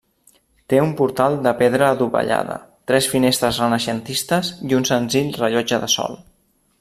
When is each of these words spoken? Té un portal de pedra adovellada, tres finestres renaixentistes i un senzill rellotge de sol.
Té 0.71 0.77
un 0.83 0.93
portal 1.01 1.35
de 1.47 1.51
pedra 1.59 1.89
adovellada, 1.97 2.57
tres 2.91 3.11
finestres 3.13 3.61
renaixentistes 3.65 4.53
i 4.71 4.79
un 4.81 4.89
senzill 4.95 5.33
rellotge 5.43 5.81
de 5.85 5.95
sol. 5.99 6.19